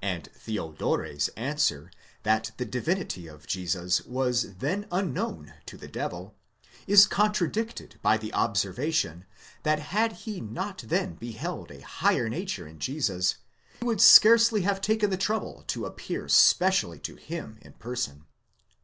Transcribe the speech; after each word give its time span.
And 0.00 0.28
Theodore's 0.32 1.26
answer 1.30 1.90
that 2.22 2.52
the 2.58 2.64
divinity 2.64 3.26
of 3.26 3.48
Jesus 3.48 4.02
was 4.02 4.54
then 4.58 4.86
unknown 4.92 5.52
to 5.66 5.76
the 5.76 5.88
devil, 5.88 6.36
is 6.86 7.08
contradicted 7.08 7.98
by 8.00 8.16
the 8.16 8.32
observation, 8.34 9.24
that 9.64 9.80
had 9.80 10.12
he 10.12 10.40
not 10.40 10.84
then 10.86 11.16
beheld 11.16 11.72
a 11.72 11.80
higher 11.80 12.28
nature 12.28 12.68
in 12.68 12.78
Jesus, 12.78 13.38
he 13.80 13.84
would 13.84 14.00
scarcely 14.00 14.60
have 14.62 14.80
taken 14.80 15.10
the 15.10 15.16
trouble 15.16 15.64
to 15.66 15.86
appear 15.86 16.28
specially 16.28 17.00
to 17.00 17.16
him 17.16 17.58
in 17.60 17.72
person. 17.72 18.26